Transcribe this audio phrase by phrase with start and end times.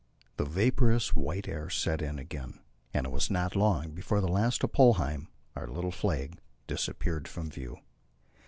[0.37, 2.59] The vaporous, white air set in again,
[2.91, 7.51] and it was not long before the last of Polheim, our little flag, disappeared from
[7.51, 7.77] view.